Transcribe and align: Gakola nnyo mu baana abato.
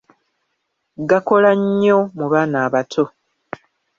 Gakola 1.09 1.51
nnyo 1.61 1.97
mu 2.17 2.25
baana 2.31 2.57
abato. 2.65 3.03